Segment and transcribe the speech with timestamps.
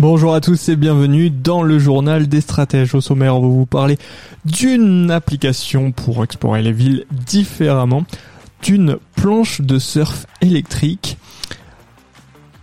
[0.00, 2.94] Bonjour à tous et bienvenue dans le journal des stratèges.
[2.94, 3.98] Au sommaire, on va vous parler
[4.46, 8.04] d'une application pour explorer les villes différemment,
[8.62, 11.18] d'une planche de surf électrique,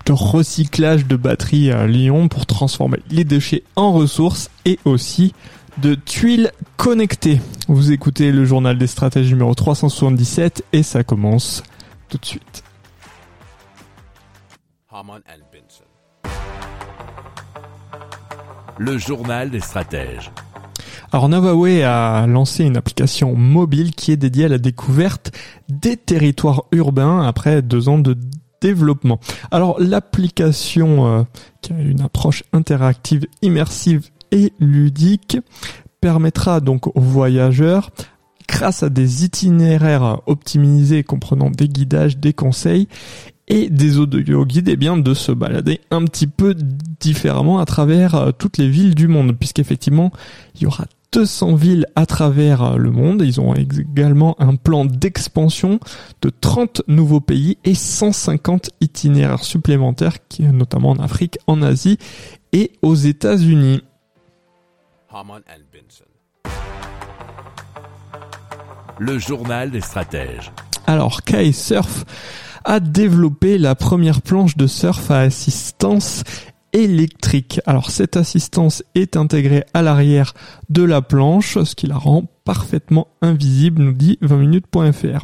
[0.07, 5.35] de recyclage de batteries à Lyon pour transformer les déchets en ressources et aussi
[5.77, 7.39] de tuiles connectées.
[7.67, 11.61] Vous écoutez le journal des stratèges numéro 377 et ça commence
[12.09, 12.63] tout de suite.
[18.79, 20.31] Le journal des stratèges.
[21.11, 25.31] Alors Navaway a lancé une application mobile qui est dédiée à la découverte
[25.69, 28.15] des territoires urbains après deux ans de
[28.61, 29.19] développement.
[29.51, 31.23] Alors l'application euh,
[31.61, 35.37] qui a une approche interactive, immersive et ludique
[36.01, 37.89] permettra donc aux voyageurs
[38.47, 42.87] grâce à des itinéraires optimisés comprenant des guidages, des conseils
[43.47, 46.55] et des audio guides, eh bien, de se balader un petit peu
[46.99, 50.11] différemment à travers euh, toutes les villes du monde, puisqu'effectivement,
[50.55, 53.21] il y aura 200 villes à travers euh, le monde.
[53.21, 55.79] Ils ont également un plan d'expansion
[56.21, 61.97] de 30 nouveaux pays et 150 itinéraires supplémentaires, qui, notamment en Afrique, en Asie
[62.51, 63.81] et aux États-Unis.
[68.99, 70.51] Le journal des stratèges.
[70.85, 72.05] Alors, Kai Surf
[72.67, 76.23] a développé la première planche de surf à assistance
[76.73, 77.61] électrique.
[77.65, 80.33] Alors cette assistance est intégrée à l'arrière
[80.69, 85.23] de la planche, ce qui la rend parfaitement invisible, nous dit 20minutes.fr.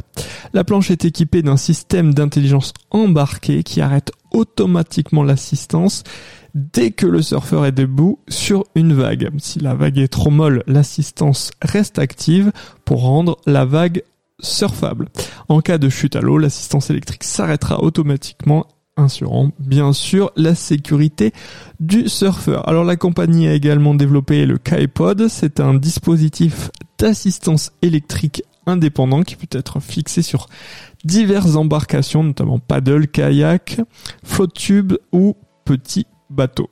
[0.54, 6.02] La planche est équipée d'un système d'intelligence embarqué qui arrête automatiquement l'assistance
[6.54, 9.30] dès que le surfeur est debout sur une vague.
[9.36, 12.52] Si la vague est trop molle, l'assistance reste active
[12.86, 14.02] pour rendre la vague
[14.40, 15.08] surfable.
[15.48, 21.32] En cas de chute à l'eau, l'assistance électrique s'arrêtera automatiquement assurant bien sûr la sécurité
[21.80, 22.68] du surfeur.
[22.68, 29.36] Alors la compagnie a également développé le KaiPod, c'est un dispositif d'assistance électrique indépendant qui
[29.36, 30.48] peut être fixé sur
[31.04, 33.80] diverses embarcations, notamment paddle, kayak,
[34.24, 36.70] float tube ou petit bateau.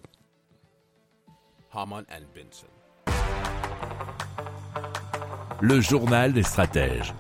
[1.75, 2.67] Haman and Benson.
[5.61, 7.15] Le journal des stratèges.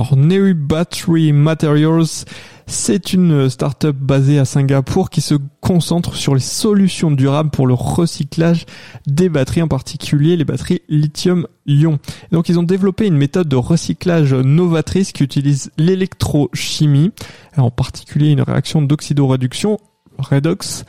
[0.00, 0.16] Alors
[0.54, 2.24] Battery Materials,
[2.66, 7.74] c'est une start-up basée à Singapour qui se concentre sur les solutions durables pour le
[7.74, 8.64] recyclage
[9.06, 11.98] des batteries, en particulier les batteries lithium-ion.
[12.32, 17.12] Donc ils ont développé une méthode de recyclage novatrice qui utilise l'électrochimie,
[17.58, 19.78] en particulier une réaction d'oxydoréduction,
[20.16, 20.86] redox,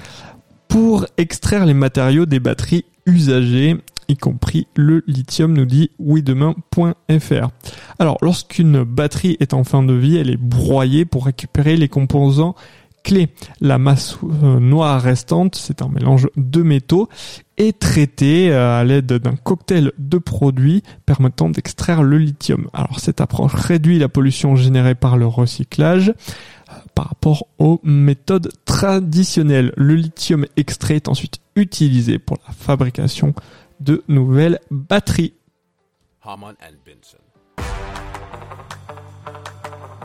[0.70, 3.76] pour extraire les matériaux des batteries usagées
[4.12, 7.50] y compris le lithium, nous dit ouidemain.fr.
[8.00, 12.56] Alors, lorsqu'une batterie est en fin de vie, elle est broyée pour récupérer les composants
[13.04, 13.30] clés.
[13.60, 17.10] La masse euh, noire restante, c'est un mélange de métaux,
[17.58, 22.70] est traitée euh, à l'aide d'un cocktail de produits permettant d'extraire le lithium.
[22.74, 28.52] Alors cette approche réduit la pollution générée par le recyclage euh, par rapport aux méthodes
[28.66, 29.74] traditionnelles.
[29.78, 33.34] Le lithium extrait est ensuite utilisé pour la fabrication
[33.82, 35.34] de nouvelles batteries.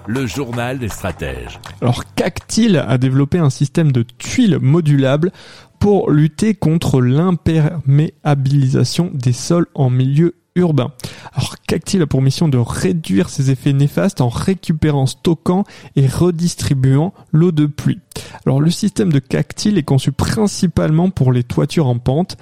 [0.08, 1.60] Le journal des stratèges.
[1.80, 5.32] Alors Cactile a développé un système de tuiles modulables
[5.78, 10.92] pour lutter contre l'imperméabilisation des sols en milieu urbain.
[11.34, 15.64] Alors Cactile a pour mission de réduire ses effets néfastes en récupérant, stockant
[15.96, 18.00] et redistribuant l'eau de pluie.
[18.46, 22.38] Alors le système de Cactile est conçu principalement pour les toitures en pente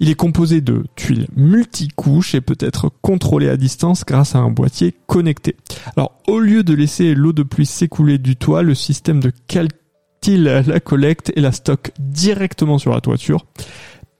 [0.00, 4.50] il est composé de tuiles multicouches et peut être contrôlé à distance grâce à un
[4.50, 5.56] boîtier connecté.
[5.96, 9.78] Alors, au lieu de laisser l'eau de pluie s'écouler du toit, le système de calcule
[10.36, 13.46] la collecte et la stocke directement sur la toiture,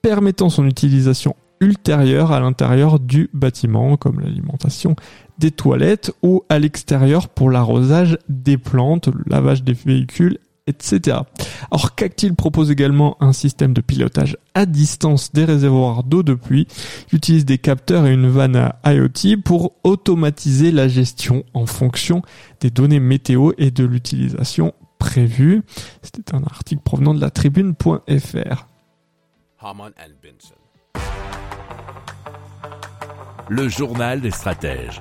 [0.03, 4.95] permettant son utilisation ultérieure à l'intérieur du bâtiment, comme l'alimentation
[5.39, 11.19] des toilettes ou à l'extérieur pour l'arrosage des plantes, le lavage des véhicules etc.
[11.70, 16.67] Alors Cactile propose également un système de pilotage à distance des réservoirs d'eau de pluie.
[17.11, 22.23] Il utilise des capteurs et une vanne IoT pour automatiser la gestion en fonction
[22.61, 25.62] des données météo et de l'utilisation prévu.
[26.03, 28.67] C'était un article provenant de la tribune.fr.
[33.49, 35.00] Le journal des stratèges.